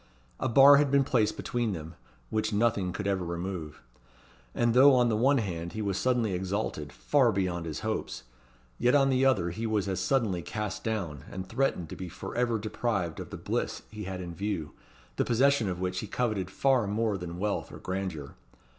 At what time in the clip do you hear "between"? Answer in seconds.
1.37-1.73